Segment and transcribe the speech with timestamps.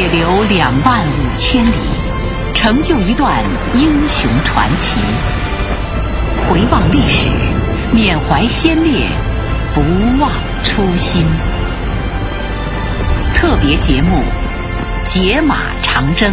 [0.00, 1.74] 血流两万五千里，
[2.54, 3.36] 成就一段
[3.74, 4.98] 英雄传奇。
[6.48, 7.28] 回望历史，
[7.92, 9.08] 缅怀先烈，
[9.74, 9.82] 不
[10.18, 10.30] 忘
[10.64, 11.22] 初心。
[13.34, 14.24] 特别节目
[15.04, 16.32] 《解码长征》。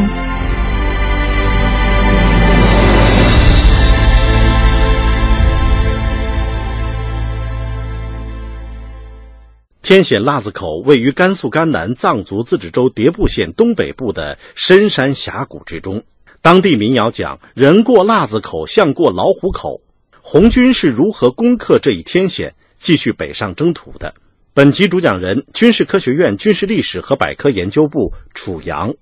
[9.88, 16.04] 天险腊子口位于甘肃甘南藏族自治州迭部县东北部的深山峡谷之中。
[16.42, 19.80] 当地民谣讲：“人过腊子口，像过老虎口。”
[20.20, 24.14] 红军是如何攻克这一天险，继续北上征途的？
[24.54, 28.94] 本集主讲人：军事科学院军事历史和百科研究部楚阳。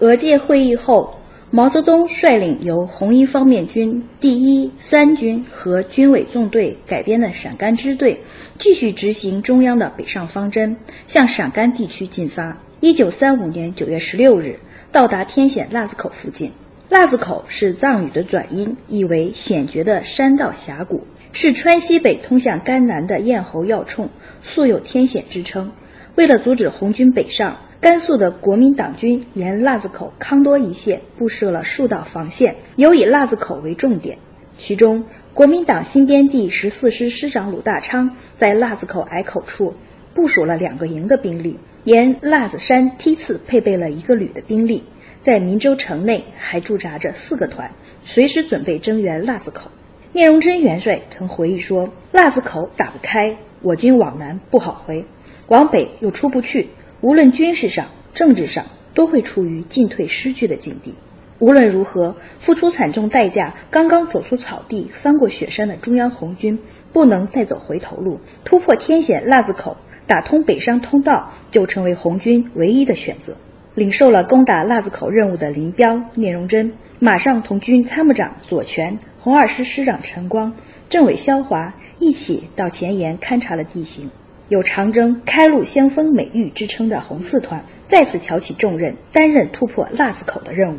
[0.00, 1.18] 俄界会议后，
[1.52, 8.20] 毛泽东率领由红一方面军第一、三军和军委纵队改编的陕甘支队。
[8.58, 12.58] 继续执行中央的北上方针，向陕甘地区进发。
[12.80, 14.58] 一九三五年九月十六日，
[14.90, 16.50] 到达天险腊子口附近。
[16.88, 24.08] 腊子口是藏语的转音，意为险绝的山道峡谷，是川西北通向甘南的咽喉要冲，
[24.42, 25.70] 素有天险之称。
[26.16, 34.18] 为了阻止红军北上，甘肃的国民党军沿腊子口康多一线布设了数道防线，尤以腊子口为重点，
[34.58, 35.04] 其中。
[35.32, 39.72] 国民党新编第十四师师长鲁大昌在腊子口隘口处
[40.14, 44.82] 部署了两个营的兵力，沿腊子山梯次配备了一个旅的兵力，
[45.22, 47.70] 在民州城内还驻扎着四个团，
[48.04, 49.70] 随时准备增援腊子口。
[50.10, 55.04] 聂荣臻元帅曾回忆说：“腊子口打不开，我军往南不好回，
[55.46, 56.70] 往北又出不去，
[57.06, 60.96] 无论军事上、政治上，都会处于进退失据的境地。”
[61.38, 66.58] 无论如何，付出惨重代价，刚刚走出草地、翻过雪山的中央红军，
[66.92, 68.18] 不能再走回头路。
[68.44, 69.76] 突破天险腊子口，
[70.08, 73.36] 打通北上通道，就成为红军唯一的选择。
[73.76, 80.52] 领受了攻打腊子口任务的林彪、聂荣臻，马上同军参谋长左权、红二师师长陈光、
[80.88, 84.10] 政委肖华一起到前沿勘察了地形。
[84.48, 90.78] 有“长征开路先锋”美誉之称的红四团，再次挑起重任，担任突破腊子口的任务。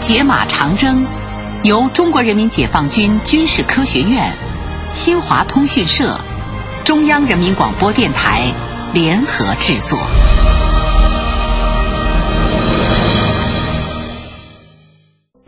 [0.00, 1.06] 解码长征
[1.62, 4.30] 由中国人民解放军军事科学院、
[4.92, 6.20] 新华通讯社、
[6.84, 8.42] 中央人民广播电台
[8.92, 9.98] 联合制作。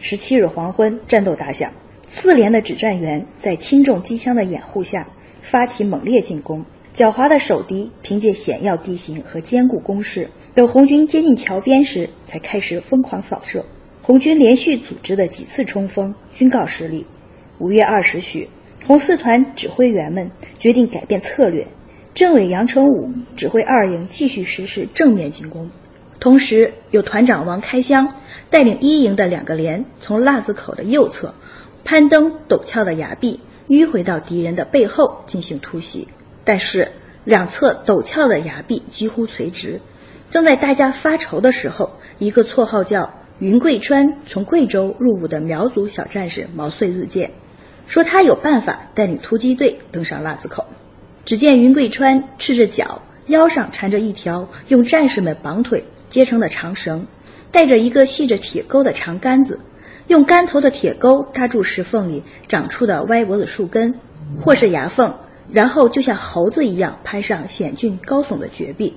[0.08, 1.72] 十七日黄昏，战斗打响，
[2.08, 5.08] 四连的指战员在轻重机枪的掩护下
[5.42, 6.64] 发起猛烈进攻。
[6.94, 13.66] 狡猾的守敌凭借险要地形和坚固工事，等红军接近桥边时，才开始疯狂扫射。
[14.00, 17.04] 红军连续组织的几次冲锋均告失利。
[17.58, 18.48] 五月二十许，
[18.86, 20.30] 红四团指挥员们
[20.60, 21.66] 决定改变策略，
[22.14, 25.68] 政委杨成武指挥二营继续实施正面进攻，
[26.18, 28.14] 同时有团长王开湘
[28.50, 31.34] 带领一营的两个连从腊子口的右侧
[31.84, 36.08] 攀登陡峭的崖壁，迂回到敌人的背后进行突袭。
[36.44, 36.88] 但是
[37.24, 39.80] 两侧陡峭的崖壁几乎垂直，
[40.30, 43.12] 正在大家发愁的时候，一个绰号叫。
[43.38, 47.32] 云贵川从贵州入伍的苗族小战士毛遂自荐，
[47.86, 50.64] 说他有办法带领突击队登上腊子口。
[51.26, 57.06] 只见云贵川赤着脚，腰上缠着一条用战士们绑腿结成的长绳，
[57.50, 59.60] 带着一个系着铁钩的长杆子，
[60.06, 63.94] 用杆头的铁钩搭住石缝里长出的歪脖子树根
[64.38, 65.14] 或是崖缝，
[65.52, 68.94] 然后就像猴子一样攀上险峻高耸的绝壁，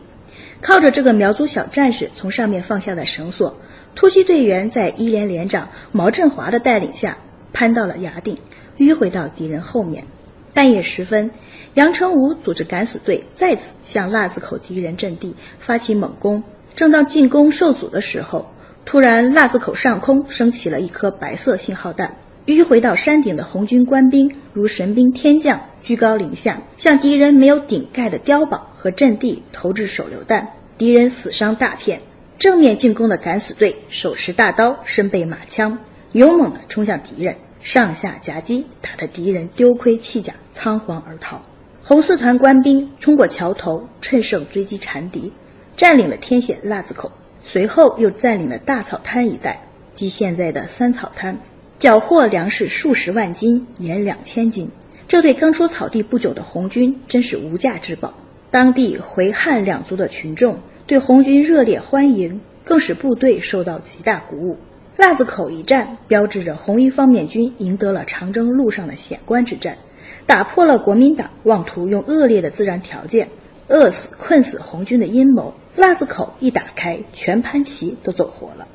[0.61, 3.55] 靠着这个苗族小战士从上面放下的绳索。
[3.95, 7.17] 突击队员在一连连长毛振华的带领下
[7.51, 8.37] 攀到了崖顶，
[8.77, 10.05] 迂回到敌人后面。
[10.53, 11.31] 半夜时分，
[11.73, 16.43] 杨成武组织敢死队再次向腊子口敌人阵地发起猛攻。
[16.79, 18.53] 正当进攻受阻的时候，
[18.85, 22.15] 突然腊子口上空升起了一颗白色信号弹。
[22.45, 31.99] 迂回到山顶的红军官兵如神兵天降，居高临下向敌人没有顶盖的碉堡和阵地投掷手榴弹，敌人死伤大片。
[32.37, 35.79] 正面进攻的敢死队手持大刀，身背马枪，
[36.13, 41.41] 勇猛地冲向敌人，上下夹击，打得敌人丢盔弃甲，仓皇而逃。
[41.83, 45.33] 红四团官兵冲过桥头，趁胜追击残敌，
[45.79, 47.09] 占领了天险腊子口，
[47.41, 49.61] 随后又占领了大草滩一带，
[49.95, 51.37] 即现在的三草滩，
[51.79, 54.69] 缴获粮食数十万斤，盐两千斤。
[55.07, 58.13] 这对刚出草地不久的红军真是无价之宝。
[58.51, 60.57] 当地回汉两族的群众。
[60.85, 64.57] 对红军热烈欢迎，更使部队受到极大鼓舞。
[64.97, 69.77] 腊子口一战标志着红一方面军赢得了长征路上的险关之战，
[70.25, 73.29] 打破了国民党妄图用恶劣的自然条件
[73.69, 75.53] 饿死、困死红军的阴谋。
[75.75, 78.67] 辣子口一打开，全盘棋都走活了。